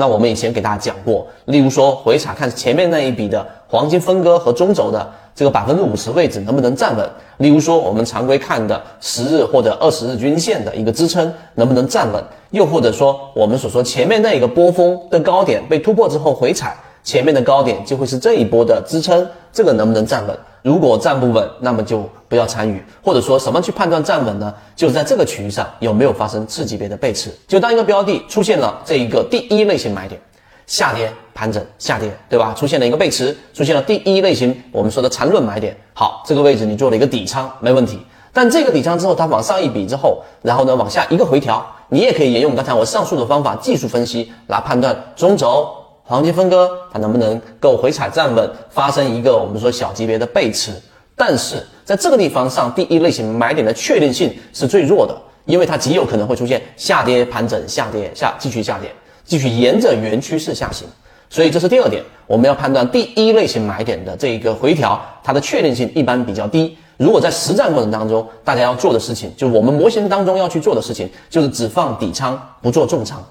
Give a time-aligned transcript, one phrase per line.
[0.00, 16.74] 那我们以前给大家讲过，例如说回踩看前面那一笔的黄金分割和中轴的这个百分之五十位置能不能站稳，例如说我们常规看的十日或者二十日均线的一个支撑能不能站稳，又或者说我们所说前面那一个波峰的高点被突破之后回踩。
[17.02, 20.38] 前面的高点就会是这一波的支撑，这个能不能站稳？
[20.62, 22.84] 如果站不稳，那么就不要参与。
[23.02, 24.54] 或者说什么去判断站稳呢？
[24.76, 27.30] 就是在这个区域上有没有发生次级别的背驰。
[27.48, 30.20] 就当一个标的出现了这一个第一类型买点，
[30.66, 32.52] 下跌盘整下跌，对吧？
[32.54, 35.74] 出现了一个背驰，出现了第一类型我们说的缠论买点。
[35.94, 37.98] 好，这个位置你做了一个底仓，没问题。
[38.32, 45.66] 但这个底仓之后，它往上一笔之后，然后呢往下一个回调，你也可以沿用刚才我上述的方法，技术分析来判断中轴。
[46.02, 50.72] 黄金分割，它能不能够回踩站稳，发生一个我们说小级别的背驰？
[51.16, 55.14] 但是在这个地方上，第一类型买点的确定性是最弱的，
[55.44, 58.90] 因为它极有可能会出现下跌盘整、下跌下继续下跌，
[59.24, 60.88] 继续沿着原趋势下行。
[61.28, 66.76] 所以这是第二点，我们要判断第一类型买点的这一个回调，它的确定性一般比较低。
[66.96, 73.24] 如果在实战过程当中，大家要做的事情，就是我们模型当中要去做的事情，就是只放底仓，不做重仓。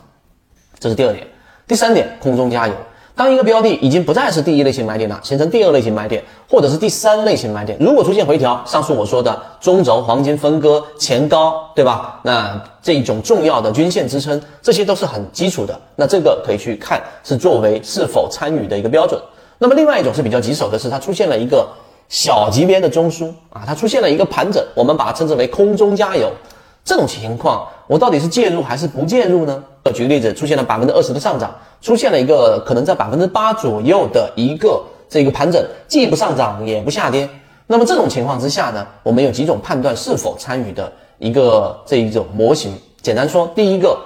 [0.79, 1.27] 这是第二点。
[1.69, 2.73] 第三点，空中加油。
[3.15, 12.19] 当一个标的已经不再是第一类型买点了，形成第二类型买点，或者是第三类型买点，如果出现回调，上述我说的中轴黄金分割前高，对吧？
[12.23, 15.79] 那这一种重要的均线支撑，这些都是很基础的。
[15.95, 19.21] 那这个可以去看，是作为是否参与的一个标准。
[19.59, 21.67] 那么另外一种是比较棘手的是，它出现了一个
[22.07, 26.31] 小级别的中枢啊，它出现了一个盘整，我们把它称之为空中加油。
[26.83, 29.63] 这种情况，我到底是介入还是不介入呢？
[29.81, 31.51] 呃举个例子，出现了百分之二十的上涨，
[31.81, 37.27] 出现了一个可能在百分之八左右的一个这个盘整，既不上涨也不下跌。
[37.65, 42.71] 那么这种情况之下呢，我们有几种判断是否参与的一个这一种模型。
[43.01, 43.97] 简单说，第一个，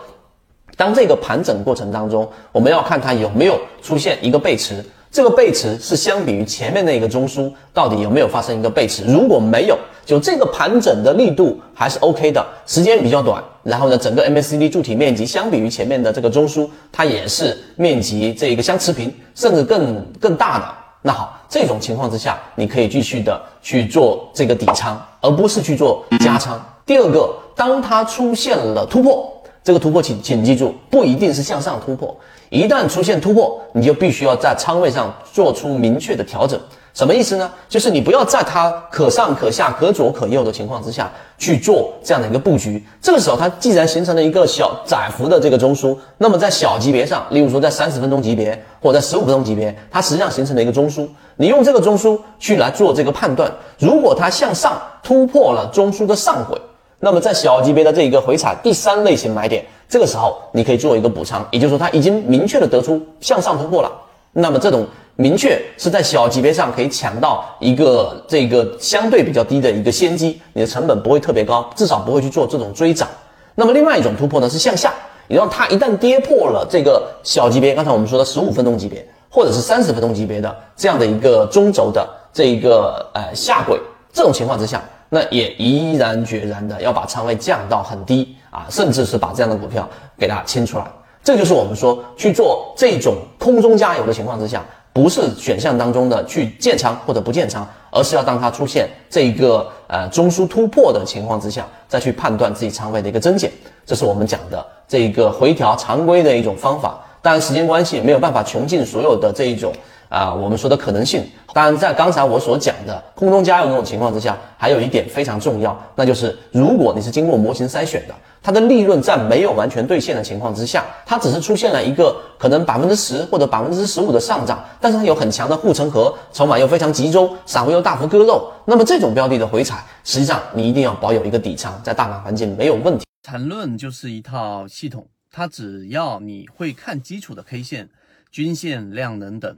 [0.77, 4.81] 当这个盘整过程当中，我们要看它有没有出现一个背驰。
[5.13, 9.03] 这个背驰是相比于前面那个中枢，到底有没有发生一个背驰？
[9.05, 13.41] 如果没有，就这个盘整的力度还是 OK 的，时间比较短。
[13.61, 20.65] 然后呢，整个 MACD 柱体面积相比于前面的这个中枢，它也是面积这个相持平，甚至更更大的。
[21.03, 26.59] 那好，这种情况之下，你可以继续的去做这个底仓，而不是去做加仓。
[26.87, 29.31] 第二个，当它出现了突破。
[29.63, 32.15] 这个突破，请请记住，不一定是向上突破。
[32.49, 36.59] 一旦出现突破，你就必须要在仓位上做出明确的调整。
[36.93, 37.51] 什么意思呢？
[37.67, 42.83] 就是你不要在它可上可下、可左可右的情况之下去做这样的一个布局。
[43.01, 51.07] 这个时候，它既然形成了一个小窄幅的这个中枢，那么在小级别上，例如说在三十分钟级别或者在十五分钟级别，它实际上形成了一个中枢。
[51.37, 56.61] 你用这个中枢去来做这个判断，如果它向上突破了中枢的上轨。
[57.03, 63.91] 那么在小级别的这一个回踩第三类型买点，这个时候你可以做一个补仓，也就是说它已经明确的得出向上突破了。
[64.31, 64.87] 那么这种
[65.17, 73.05] 明确是在小级别上可以抢到一个这个相对比较低的一个先机，你的成本不会特别高，至少不会去做这种追涨。
[73.53, 74.93] 那么另外一种突破呢是向下，
[75.27, 83.77] 也让它一旦跌破了这个小级别，刚才我们说的十五分钟级别或者是三十分钟级别的这样的一个中轴的这一个呃下轨，
[84.13, 84.81] 这种情况之下。
[85.13, 89.87] 那也毅然决然的要把仓位降到很低啊，甚至是把这样的股票
[90.17, 90.85] 给它清出来。
[91.23, 103.51] 这就是我们说去做这种空中加油的情况之下，不是选项当中的去建仓或者不建仓，而是要当它出现这个呃中枢突破的情况之下，再去判断自己仓位的一个增减。
[103.85, 106.99] 这是我们讲的这个回调常规的一种方法。
[107.21, 109.71] 当然时间关系没有办法穷尽所有的这一种。
[110.13, 133.03] 啊，我们说的可能性，当然在刚才我所讲的空中加油那种情况之下，还有一点非常重要，那就是如果你是经过模型筛选的，它的利润在没有完全兑现的情况之下，它只是出现了一个可能百分之十或者百分之十五的上涨，但是它有很强的护城河，筹码又非常集中，散户又大幅割肉，那么这种标的的回踩，实际上你一定要保有一个底仓，在大盘环境没有问题。
[133.23, 137.89] 缠论就是一套系统，它只要你会看基础的 K 线、
[138.31, 139.57] 均线、量能等。